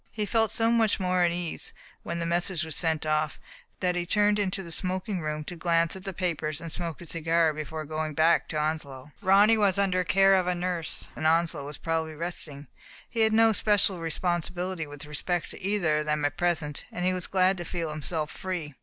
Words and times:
He 0.11 0.25
felt 0.25 0.49
so 0.49 0.71
much 0.71 0.99
more 0.99 1.21
at 1.23 1.29
ease 1.31 1.75
when 2.01 2.17
the 2.17 2.25
mes 2.25 2.45
sage 2.45 2.63
was 2.65 2.75
sent 2.75 3.05
off, 3.05 3.39
that 3.81 3.95
he 3.95 4.03
turned 4.03 4.39
into 4.39 4.63
the 4.63 4.71
smoking 4.71 5.19
room 5.21 5.43
to 5.43 5.55
glance 5.55 5.95
at 5.95 6.05
the 6.05 6.11
papers 6.11 6.59
and 6.59 6.71
smoke 6.71 7.01
a 7.01 7.05
cigar 7.05 7.53
before 7.53 7.85
going 7.85 8.15
back 8.15 8.47
to 8.47 8.57
Onslow. 8.57 9.11
Ronny 9.21 9.59
was 9.59 9.77
under 9.77 9.99
the 9.99 10.05
care 10.05 10.33
of 10.33 10.47
a 10.47 10.55
nurse, 10.55 11.07
and 11.15 11.27
Onslow 11.27 11.65
was 11.67 11.77
probably 11.77 12.15
resting; 12.15 12.65
he 13.07 13.19
had 13.19 13.31
no 13.31 13.51
special 13.53 13.99
responsibility 13.99 14.87
with 14.87 15.03
Digitized 15.03 15.23
by 15.25 15.37
Google 15.37 15.37
ADELINE 15.37 15.45
SERGEANT, 15.45 15.51
267 15.51 15.51
respect 15.51 15.51
to 15.51 15.61
either 15.69 15.97
of 15.99 16.05
them 16.07 16.25
at 16.25 16.37
present, 16.37 16.85
and 16.91 17.05
he 17.05 17.13
was 17.13 17.27
glad 17.27 17.57
to 17.57 17.63
feel 17.63 17.91
himself 17.91 18.31
free. 18.31 18.73